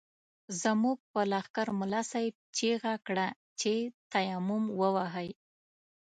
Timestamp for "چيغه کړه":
2.57-3.27